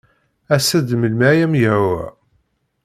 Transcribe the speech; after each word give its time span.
As-d 0.55 0.89
melmi 0.99 1.25
ay 1.31 1.39
am-yehwa. 1.45 2.01